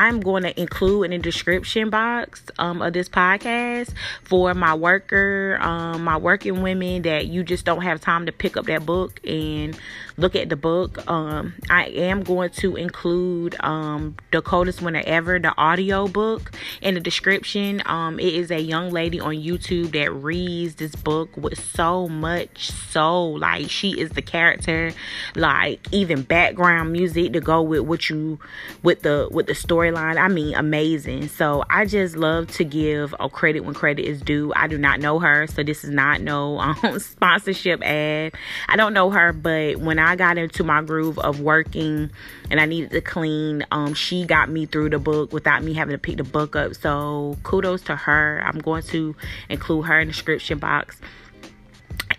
I'm 0.00 0.20
going 0.20 0.44
to 0.44 0.58
include 0.58 1.04
in 1.04 1.10
the 1.10 1.18
description 1.18 1.90
box 1.90 2.42
um, 2.58 2.80
of 2.80 2.94
this 2.94 3.06
podcast 3.06 3.92
for 4.22 4.54
my 4.54 4.72
worker, 4.72 5.58
um, 5.60 6.04
my 6.04 6.16
working 6.16 6.62
women 6.62 7.02
that 7.02 7.26
you 7.26 7.42
just 7.42 7.66
don't 7.66 7.82
have 7.82 8.00
time 8.00 8.24
to 8.24 8.32
pick 8.32 8.56
up 8.56 8.64
that 8.64 8.86
book 8.86 9.20
and 9.28 9.78
look 10.20 10.36
at 10.36 10.48
the 10.48 10.56
book. 10.56 11.08
Um, 11.10 11.54
I 11.70 11.86
am 11.86 12.22
going 12.22 12.50
to 12.50 12.76
include 12.76 13.56
um, 13.60 14.16
the 14.30 15.02
ever, 15.06 15.38
the 15.38 15.54
audio 15.56 16.08
book 16.08 16.52
in 16.82 16.94
the 16.94 17.00
description. 17.00 17.82
Um, 17.86 18.20
it 18.20 18.34
is 18.34 18.50
a 18.50 18.60
young 18.60 18.90
lady 18.90 19.18
on 19.18 19.34
YouTube 19.34 19.92
that 19.92 20.12
reads 20.12 20.74
this 20.76 20.94
book 20.94 21.36
with 21.36 21.58
so 21.58 22.08
much 22.08 22.70
soul. 22.70 23.38
Like 23.38 23.70
she 23.70 23.98
is 23.98 24.10
the 24.10 24.22
character, 24.22 24.92
like 25.34 25.86
even 25.90 26.22
background 26.22 26.92
music 26.92 27.32
to 27.32 27.40
go 27.40 27.62
with 27.62 27.80
what 27.80 28.10
you 28.10 28.38
with 28.82 29.02
the 29.02 29.28
with 29.30 29.46
the 29.46 29.54
storyline. 29.54 30.18
I 30.18 30.28
mean, 30.28 30.54
amazing. 30.54 31.28
So 31.28 31.64
I 31.70 31.86
just 31.86 32.16
love 32.16 32.48
to 32.52 32.64
give 32.64 33.14
a 33.18 33.28
credit 33.28 33.60
when 33.60 33.74
credit 33.74 34.04
is 34.04 34.20
due. 34.20 34.52
I 34.54 34.66
do 34.66 34.76
not 34.76 35.00
know 35.00 35.18
her, 35.18 35.46
so 35.46 35.62
this 35.62 35.82
is 35.84 35.90
not 35.90 36.20
no 36.20 36.58
um, 36.60 36.98
sponsorship 36.98 37.82
ad. 37.82 38.34
I 38.68 38.76
don't 38.76 38.92
know 38.92 39.10
her, 39.10 39.32
but 39.32 39.78
when 39.78 39.98
I 39.98 40.09
I 40.10 40.16
got 40.16 40.38
into 40.38 40.64
my 40.64 40.82
groove 40.82 41.20
of 41.20 41.38
working 41.38 42.10
and 42.50 42.60
I 42.60 42.66
needed 42.66 42.90
to 42.90 43.00
clean, 43.00 43.64
um, 43.70 43.94
she 43.94 44.26
got 44.26 44.48
me 44.48 44.66
through 44.66 44.90
the 44.90 44.98
book 44.98 45.32
without 45.32 45.62
me 45.62 45.72
having 45.72 45.92
to 45.92 45.98
pick 45.98 46.16
the 46.16 46.24
book 46.24 46.56
up. 46.56 46.74
So 46.74 47.38
kudos 47.44 47.82
to 47.82 47.94
her. 47.94 48.42
I'm 48.44 48.58
going 48.58 48.82
to 48.82 49.14
include 49.48 49.86
her 49.86 50.00
in 50.00 50.08
the 50.08 50.12
description 50.12 50.58
box. 50.58 51.00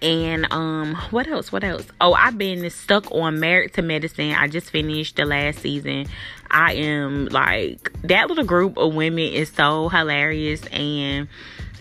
And 0.01 0.48
um, 0.53 0.95
what 1.10 1.27
else? 1.27 1.51
What 1.51 1.65
else? 1.65 1.86
Oh, 2.00 2.13
I've 2.13 2.38
been 2.38 2.69
stuck 2.69 3.12
on 3.12 3.41
Married 3.41 3.74
to 3.74 3.81
Medicine. 3.81 4.31
I 4.31 4.48
just 4.48 4.69
finished 4.69 5.17
the 5.17 5.25
last 5.25 5.60
season. 5.60 6.05
I 6.50 6.75
am 6.75 7.25
like 7.25 7.91
that 8.03 8.29
little 8.29 8.45
group 8.45 8.77
of 8.77 8.95
women 8.95 9.33
is 9.33 9.50
so 9.50 9.89
hilarious 9.89 10.65
and 10.67 11.27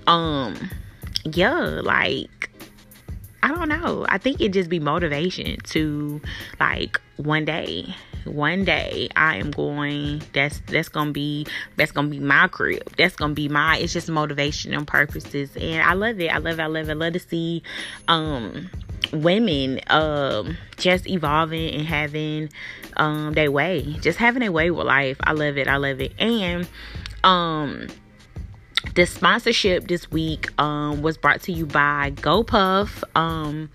um 0.08 0.70
yeah, 1.24 1.80
like 1.84 2.49
I 3.42 3.48
don't 3.48 3.68
know. 3.68 4.06
I 4.08 4.18
think 4.18 4.40
it 4.40 4.52
just 4.52 4.68
be 4.68 4.80
motivation 4.80 5.58
to 5.70 6.20
like 6.58 7.00
one 7.16 7.44
day, 7.44 7.94
one 8.24 8.64
day 8.64 9.08
I 9.16 9.36
am 9.36 9.50
going 9.50 10.22
that's 10.32 10.60
that's 10.66 10.88
gonna 10.88 11.12
be 11.12 11.46
that's 11.76 11.92
gonna 11.92 12.08
be 12.08 12.20
my 12.20 12.48
crib. 12.48 12.82
That's 12.96 13.16
gonna 13.16 13.34
be 13.34 13.48
my 13.48 13.78
it's 13.78 13.92
just 13.92 14.08
motivation 14.08 14.74
and 14.74 14.86
purposes. 14.86 15.56
And 15.56 15.82
I 15.82 15.94
love 15.94 16.20
it. 16.20 16.28
I 16.28 16.38
love 16.38 16.58
it. 16.58 16.62
I 16.62 16.66
love 16.66 16.88
it. 16.88 16.92
I 16.92 16.94
love 16.94 17.12
to 17.14 17.20
see 17.20 17.62
um 18.08 18.70
women 19.12 19.80
um 19.88 20.56
just 20.76 21.08
evolving 21.08 21.74
and 21.74 21.86
having 21.86 22.50
um 22.96 23.32
their 23.32 23.50
way. 23.50 23.96
Just 24.00 24.18
having 24.18 24.40
their 24.40 24.52
way 24.52 24.70
with 24.70 24.86
life. 24.86 25.16
I 25.24 25.32
love 25.32 25.56
it. 25.56 25.66
I 25.66 25.76
love 25.76 26.00
it. 26.00 26.12
And 26.18 26.68
um 27.24 27.88
the 28.94 29.06
sponsorship 29.06 29.88
this 29.88 30.10
week 30.10 30.48
um, 30.60 31.02
was 31.02 31.16
brought 31.16 31.42
to 31.42 31.52
you 31.52 31.66
by 31.66 32.12
GoPuff. 32.16 33.02
Um, 33.14 33.70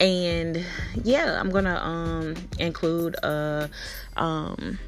and 0.00 0.64
yeah, 1.04 1.38
I'm 1.38 1.50
gonna 1.50 1.76
um, 1.76 2.34
include 2.58 3.16
a 3.22 3.70
um, 4.16 4.78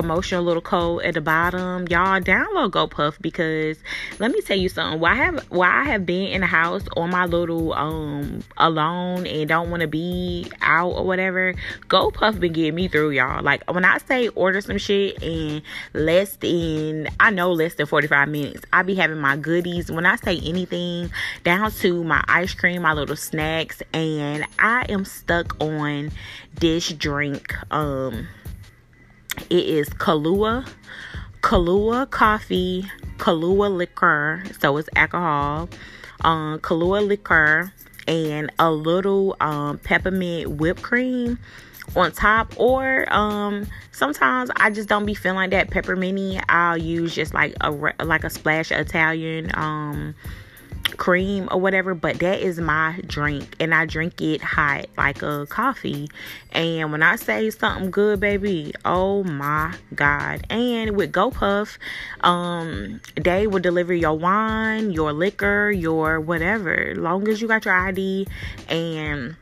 promotional 0.00 0.44
little 0.44 0.62
code 0.62 1.02
at 1.02 1.14
the 1.14 1.20
bottom. 1.20 1.84
Y'all 1.88 2.20
download 2.20 2.70
GoPuff 2.70 3.20
because 3.20 3.78
let 4.20 4.30
me 4.30 4.40
tell 4.42 4.56
you 4.56 4.68
something. 4.68 5.00
Why 5.00 5.16
have 5.16 5.44
why 5.50 5.68
I 5.68 5.84
have 5.86 6.06
been 6.06 6.28
in 6.28 6.42
the 6.42 6.46
house 6.46 6.84
on 6.96 7.10
my 7.10 7.24
little 7.24 7.72
um 7.72 8.44
alone 8.58 9.26
and 9.26 9.48
don't 9.48 9.70
want 9.70 9.80
to 9.80 9.88
be 9.88 10.48
out 10.62 10.92
or 10.92 11.04
whatever. 11.04 11.52
GoPuff 11.88 12.38
been 12.38 12.52
getting 12.52 12.76
me 12.76 12.86
through, 12.86 13.10
y'all. 13.10 13.42
Like 13.42 13.68
when 13.68 13.84
I 13.84 13.98
say 13.98 14.28
order 14.28 14.60
some 14.60 14.78
shit 14.78 15.20
in 15.20 15.62
less 15.94 16.36
than 16.36 17.08
I 17.18 17.30
know 17.30 17.50
less 17.50 17.74
than 17.74 17.86
45 17.86 18.28
minutes, 18.28 18.64
I 18.72 18.84
be 18.84 18.94
having 18.94 19.18
my 19.18 19.36
goodies. 19.36 19.90
When 19.90 20.06
I 20.06 20.14
say 20.14 20.38
anything, 20.38 21.10
down 21.42 21.72
to 21.72 22.04
my 22.04 22.22
ice 22.28 22.54
cream, 22.54 22.82
my 22.82 22.92
little 22.92 23.16
snacks, 23.16 23.82
and 23.92 24.46
I 24.60 24.86
am 24.88 25.04
stuck 25.04 25.60
on 25.60 26.12
this 26.54 26.88
drink. 26.92 27.52
Um 27.72 28.28
it 29.50 29.64
is 29.64 29.88
Kahlua 29.90 30.68
Kahlua 31.42 32.10
coffee, 32.10 32.84
Kahlua 33.16 33.74
liquor, 33.74 34.42
so 34.60 34.76
it's 34.76 34.88
alcohol, 34.96 35.68
um, 36.22 36.58
Kahlua 36.58 37.06
liquor, 37.06 37.72
and 38.06 38.50
a 38.58 38.70
little 38.70 39.36
um, 39.40 39.78
peppermint 39.78 40.50
whipped 40.50 40.82
cream 40.82 41.38
on 41.96 42.12
top 42.12 42.52
or 42.60 43.10
um 43.12 43.66
sometimes 43.92 44.50
i 44.56 44.68
just 44.68 44.90
don't 44.90 45.06
be 45.06 45.14
feeling 45.14 45.36
like 45.36 45.50
that 45.50 45.70
pepperminty. 45.70 46.38
I'll 46.46 46.76
use 46.76 47.14
just 47.14 47.32
like 47.32 47.54
a 47.62 47.70
like 47.70 48.24
a 48.24 48.30
splash 48.30 48.70
of 48.70 48.80
italian 48.80 49.50
um 49.54 50.14
cream 50.98 51.48
or 51.50 51.60
whatever, 51.60 51.94
but 51.94 52.18
that 52.18 52.40
is 52.40 52.60
my 52.60 53.00
drink 53.06 53.56
and 53.58 53.74
I 53.74 53.86
drink 53.86 54.20
it 54.20 54.42
hot 54.42 54.86
like 54.98 55.22
a 55.22 55.46
coffee. 55.46 56.08
And 56.52 56.92
when 56.92 57.02
I 57.02 57.16
say 57.16 57.48
something 57.50 57.90
good, 57.90 58.20
baby, 58.20 58.74
oh 58.84 59.24
my 59.24 59.74
god. 59.94 60.44
And 60.50 60.96
with 60.96 61.12
GoPuff, 61.12 61.78
um, 62.20 63.00
they 63.16 63.46
will 63.46 63.60
deliver 63.60 63.94
your 63.94 64.18
wine, 64.18 64.90
your 64.90 65.12
liquor, 65.12 65.70
your 65.70 66.20
whatever, 66.20 66.94
long 66.96 67.26
as 67.28 67.40
you 67.40 67.48
got 67.48 67.64
your 67.64 67.74
ID 67.74 68.26
and 68.68 69.36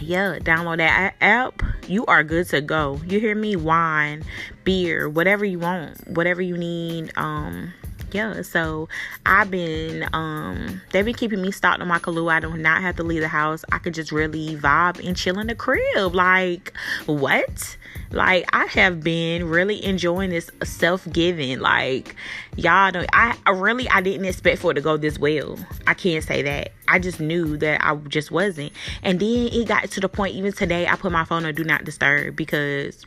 yeah, 0.00 0.38
download 0.40 0.78
that 0.78 1.14
app. 1.20 1.62
You 1.86 2.04
are 2.06 2.22
good 2.22 2.48
to 2.48 2.60
go. 2.60 3.00
You 3.06 3.20
hear 3.20 3.34
me? 3.34 3.56
Wine, 3.56 4.24
beer, 4.64 5.08
whatever 5.08 5.44
you 5.44 5.58
want, 5.58 6.08
whatever 6.08 6.42
you 6.42 6.56
need. 6.56 7.12
Um, 7.16 7.72
yeah, 8.14 8.42
so 8.42 8.88
I've 9.26 9.50
been 9.50 10.08
um 10.12 10.80
they've 10.92 11.04
been 11.04 11.14
keeping 11.14 11.42
me 11.42 11.50
stocked 11.50 11.82
on 11.82 11.88
my 11.88 11.98
Kahlua. 11.98 12.34
I 12.34 12.40
do 12.40 12.56
not 12.56 12.80
have 12.80 12.94
to 12.96 13.02
leave 13.02 13.22
the 13.22 13.28
house. 13.28 13.64
I 13.72 13.78
could 13.78 13.92
just 13.92 14.12
really 14.12 14.56
vibe 14.56 15.04
and 15.04 15.16
chill 15.16 15.40
in 15.40 15.48
the 15.48 15.56
crib. 15.56 16.14
Like 16.14 16.72
what? 17.06 17.76
Like 18.12 18.44
I 18.52 18.66
have 18.66 19.02
been 19.02 19.48
really 19.48 19.84
enjoying 19.84 20.30
this 20.30 20.48
self-giving. 20.62 21.58
Like 21.58 22.14
y'all 22.54 22.92
know 22.92 23.04
I, 23.12 23.36
I 23.46 23.50
really 23.50 23.88
I 23.88 24.00
didn't 24.00 24.26
expect 24.26 24.60
for 24.60 24.70
it 24.70 24.74
to 24.74 24.80
go 24.80 24.96
this 24.96 25.18
well. 25.18 25.58
I 25.88 25.94
can't 25.94 26.22
say 26.22 26.42
that. 26.42 26.70
I 26.86 27.00
just 27.00 27.18
knew 27.18 27.56
that 27.56 27.84
I 27.84 27.96
just 27.96 28.30
wasn't. 28.30 28.72
And 29.02 29.18
then 29.18 29.48
it 29.48 29.66
got 29.66 29.90
to 29.90 30.00
the 30.00 30.08
point 30.08 30.36
even 30.36 30.52
today 30.52 30.86
I 30.86 30.94
put 30.94 31.10
my 31.10 31.24
phone 31.24 31.44
on 31.44 31.54
do 31.56 31.64
not 31.64 31.82
disturb 31.82 32.36
because 32.36 33.04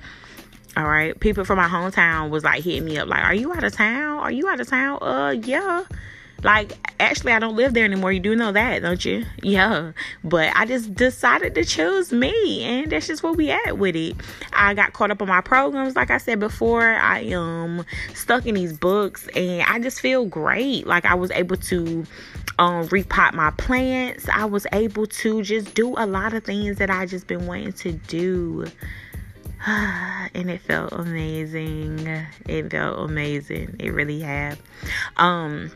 all 0.77 0.83
right. 0.87 1.19
People 1.19 1.43
from 1.43 1.57
my 1.57 1.67
hometown 1.67 2.29
was 2.29 2.43
like 2.43 2.63
hitting 2.63 2.85
me 2.85 2.99
up, 2.99 3.07
like, 3.07 3.23
Are 3.23 3.33
you 3.33 3.51
out 3.51 3.63
of 3.63 3.73
town? 3.73 4.19
Are 4.19 4.31
you 4.31 4.47
out 4.47 4.59
of 4.59 4.67
town? 4.67 4.99
Uh, 5.01 5.31
yeah. 5.31 5.85
Like, 6.43 6.73
actually, 6.99 7.31
I 7.33 7.39
don't 7.39 7.55
live 7.55 7.73
there 7.73 7.83
anymore. 7.83 8.11
You 8.11 8.19
do 8.19 8.35
know 8.35 8.51
that, 8.51 8.83
don't 8.83 9.03
you? 9.03 9.25
Yeah. 9.41 9.93
But 10.23 10.51
I 10.55 10.67
just 10.67 10.93
decided 10.93 11.55
to 11.55 11.65
choose 11.65 12.11
me, 12.11 12.63
and 12.63 12.91
that's 12.91 13.07
just 13.07 13.23
where 13.23 13.33
we 13.33 13.49
at 13.49 13.79
with 13.79 13.95
it. 13.95 14.17
I 14.53 14.75
got 14.75 14.93
caught 14.93 15.09
up 15.09 15.19
on 15.19 15.27
my 15.27 15.41
programs, 15.41 15.95
like 15.95 16.11
I 16.11 16.19
said 16.19 16.39
before. 16.39 16.83
I 16.83 17.31
um 17.33 17.83
stuck 18.13 18.45
in 18.45 18.53
these 18.53 18.77
books, 18.77 19.27
and 19.35 19.63
I 19.63 19.79
just 19.79 19.99
feel 19.99 20.25
great. 20.25 20.85
Like 20.85 21.05
I 21.05 21.15
was 21.15 21.31
able 21.31 21.57
to 21.57 22.05
um 22.59 22.87
repot 22.89 23.33
my 23.33 23.49
plants. 23.51 24.29
I 24.29 24.45
was 24.45 24.67
able 24.73 25.07
to 25.07 25.41
just 25.41 25.73
do 25.73 25.95
a 25.97 26.05
lot 26.05 26.35
of 26.35 26.43
things 26.43 26.77
that 26.77 26.91
I 26.91 27.07
just 27.07 27.25
been 27.25 27.47
wanting 27.47 27.73
to 27.73 27.93
do. 27.93 28.67
and 29.67 30.49
it 30.49 30.61
felt 30.61 30.93
amazing. 30.93 32.07
It 32.47 32.71
felt 32.71 33.09
amazing. 33.09 33.77
It 33.79 33.89
really 33.89 34.19
had. 34.19 34.57
Um 35.17 35.71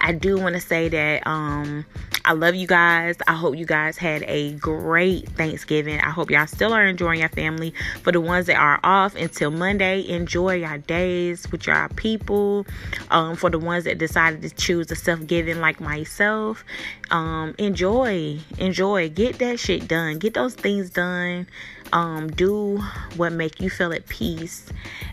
I 0.00 0.12
do 0.12 0.38
want 0.38 0.54
to 0.54 0.60
say 0.60 0.88
that 0.88 1.26
um 1.26 1.84
I 2.24 2.34
love 2.34 2.54
you 2.54 2.66
guys. 2.66 3.16
I 3.26 3.32
hope 3.32 3.56
you 3.56 3.64
guys 3.64 3.96
had 3.96 4.22
a 4.24 4.52
great 4.52 5.28
Thanksgiving. 5.30 6.00
I 6.00 6.10
hope 6.10 6.30
y'all 6.30 6.46
still 6.46 6.74
are 6.74 6.86
enjoying 6.86 7.20
your 7.20 7.30
family. 7.30 7.72
For 8.02 8.12
the 8.12 8.20
ones 8.20 8.46
that 8.46 8.56
are 8.56 8.78
off 8.84 9.14
until 9.16 9.50
Monday, 9.50 10.06
enjoy 10.06 10.56
your 10.56 10.78
days 10.78 11.50
with 11.50 11.66
your 11.66 11.88
people. 11.96 12.66
Um, 13.10 13.36
for 13.36 13.48
the 13.48 13.58
ones 13.58 13.84
that 13.84 13.96
decided 13.98 14.42
to 14.42 14.50
choose 14.50 14.90
a 14.90 14.96
self-giving 14.96 15.60
like 15.60 15.80
myself, 15.80 16.62
um, 17.10 17.54
enjoy, 17.58 18.38
enjoy, 18.58 19.08
get 19.08 19.38
that 19.38 19.58
shit 19.58 19.88
done, 19.88 20.18
get 20.18 20.34
those 20.34 20.54
things 20.54 20.90
done. 20.90 21.46
Um, 21.92 22.28
do 22.28 22.76
what 23.16 23.32
make 23.32 23.60
you 23.60 23.70
feel 23.70 23.92
at 23.92 24.06
peace 24.06 24.66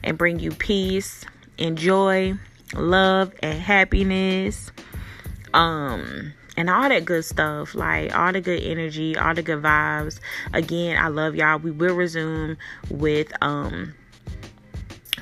and 0.04 0.17
bring 0.17 0.39
you 0.39 0.52
peace, 0.52 1.25
enjoy, 1.58 2.36
love, 2.73 3.34
and 3.41 3.60
happiness. 3.60 4.71
Um 5.53 6.34
and 6.58 6.71
all 6.71 6.89
that 6.89 7.06
good 7.06 7.23
stuff 7.23 7.75
like 7.75 8.13
all 8.17 8.34
the 8.34 8.41
good 8.41 8.62
energy 8.63 9.15
all 9.15 9.34
the 9.34 9.43
good 9.43 9.62
vibes. 9.62 10.19
Again 10.53 10.97
i 11.01 11.08
love 11.08 11.36
y'all. 11.36 11.60
We 11.60 11.71
will 11.71 11.95
resume 11.95 12.58
with 12.89 13.32
um 13.41 13.93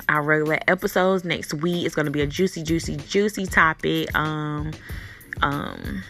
our 0.08 0.22
regular 0.22 0.60
episodes 0.68 1.24
next 1.24 1.54
week. 1.54 1.86
It's 1.86 1.96
gonna 1.96 2.12
be 2.12 2.22
a 2.22 2.28
juicy 2.28 2.64
juicy 2.64 2.96
juicy 2.96 3.46
topic. 3.46 4.16
Um 4.16 4.72
um 5.42 6.04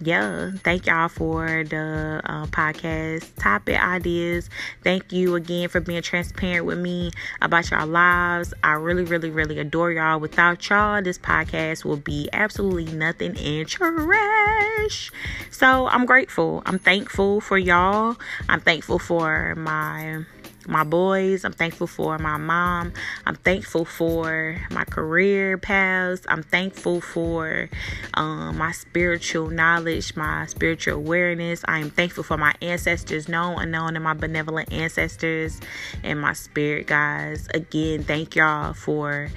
yeah, 0.00 0.52
thank 0.62 0.86
y'all 0.86 1.08
for 1.08 1.64
the 1.64 2.20
uh, 2.24 2.46
podcast 2.46 3.34
topic 3.36 3.82
ideas. 3.82 4.48
Thank 4.84 5.12
you 5.12 5.34
again 5.34 5.68
for 5.68 5.80
being 5.80 6.02
transparent 6.02 6.66
with 6.66 6.78
me 6.78 7.10
about 7.40 7.70
y'all 7.70 7.86
lives. 7.86 8.54
I 8.62 8.72
really, 8.74 9.04
really, 9.04 9.30
really 9.30 9.58
adore 9.58 9.90
y'all. 9.90 10.20
Without 10.20 10.68
y'all, 10.68 11.02
this 11.02 11.18
podcast 11.18 11.84
will 11.84 11.96
be 11.96 12.28
absolutely 12.32 12.84
nothing 12.86 13.36
and 13.36 13.66
trash. 13.66 15.10
So 15.50 15.88
I'm 15.88 16.06
grateful. 16.06 16.62
I'm 16.64 16.78
thankful 16.78 17.40
for 17.40 17.58
y'all. 17.58 18.16
I'm 18.48 18.60
thankful 18.60 18.98
for 19.00 19.54
my 19.56 20.24
my 20.68 20.84
boys. 20.84 21.44
I'm 21.44 21.52
thankful 21.52 21.86
for 21.86 22.18
my 22.18 22.36
mom. 22.36 22.92
I'm 23.26 23.36
thankful 23.36 23.84
for 23.84 24.60
my 24.70 24.84
career 24.84 25.56
paths. 25.58 26.26
I'm 26.28 26.42
thankful 26.42 27.00
for 27.00 27.70
um, 28.14 28.58
my 28.58 28.72
spiritual 28.72 29.48
knowledge, 29.48 30.14
my 30.14 30.46
spiritual 30.46 30.94
awareness. 30.94 31.64
I 31.66 31.78
am 31.78 31.90
thankful 31.90 32.22
for 32.22 32.36
my 32.36 32.54
ancestors, 32.60 33.28
known, 33.28 33.60
and 33.60 33.74
unknown, 33.78 33.96
and 33.96 34.04
my 34.04 34.14
benevolent 34.14 34.72
ancestors 34.72 35.60
and 36.02 36.20
my 36.20 36.32
spirit 36.32 36.86
guys. 36.86 37.48
Again, 37.54 38.02
thank 38.02 38.36
y'all 38.36 38.74
for 38.74 39.30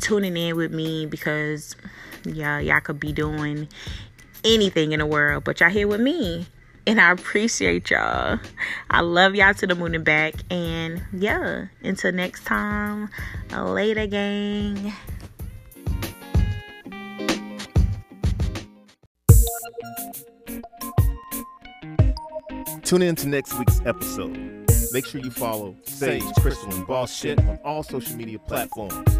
tuning 0.00 0.36
in 0.36 0.56
with 0.56 0.72
me 0.72 1.06
because 1.06 1.76
yeah, 2.24 2.58
y'all 2.58 2.80
could 2.80 3.00
be 3.00 3.12
doing 3.12 3.68
anything 4.44 4.92
in 4.92 5.00
the 5.00 5.06
world, 5.06 5.44
but 5.44 5.60
y'all 5.60 5.70
here 5.70 5.88
with 5.88 6.00
me 6.00 6.46
and 6.86 7.00
I 7.00 7.10
appreciate 7.10 7.90
y'all. 7.90 8.38
I 8.90 9.00
love 9.00 9.34
y'all 9.34 9.54
to 9.54 9.66
the 9.66 9.74
moon 9.74 9.94
and 9.94 10.04
back. 10.04 10.34
And 10.50 11.02
yeah, 11.12 11.66
until 11.82 12.12
next 12.12 12.44
time, 12.44 13.08
later, 13.52 14.06
gang. 14.06 14.92
Tune 22.82 23.02
in 23.02 23.16
to 23.16 23.28
next 23.28 23.58
week's 23.58 23.80
episode. 23.84 24.64
Make 24.92 25.06
sure 25.06 25.20
you 25.20 25.32
follow 25.32 25.74
Sage, 25.82 26.22
Crystal, 26.40 26.72
and 26.72 26.86
Boss 26.86 27.12
Shit 27.12 27.40
on 27.40 27.58
all 27.64 27.82
social 27.82 28.16
media 28.16 28.38
platforms. 28.38 29.16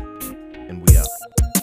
And 0.54 0.88
we 0.88 0.96
out. 0.96 1.55